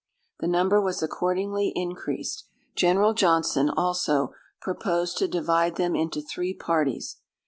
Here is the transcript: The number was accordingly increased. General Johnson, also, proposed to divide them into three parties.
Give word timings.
The 0.39 0.47
number 0.47 0.81
was 0.81 1.03
accordingly 1.03 1.71
increased. 1.75 2.47
General 2.73 3.13
Johnson, 3.13 3.69
also, 3.69 4.33
proposed 4.59 5.19
to 5.19 5.27
divide 5.27 5.75
them 5.75 5.95
into 5.95 6.23
three 6.23 6.55
parties. 6.55 7.17